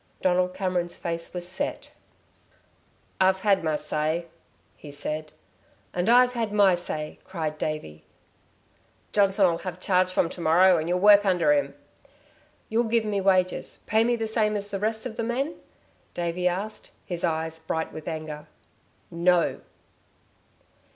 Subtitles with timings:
[0.23, 1.91] Donald Cameron's face was set.
[3.19, 4.25] "I've said my say,"
[4.75, 5.31] he said.
[5.93, 8.03] "And I've said my say," cried Davey.
[9.11, 11.75] "Johnson'll have charge from to morrow an' you'll work under him."
[12.67, 15.53] "You'll give me wages pay me the same as the rest of the men?"
[16.15, 18.47] Davey asked, his eyes bright with anger.
[19.11, 19.61] "No."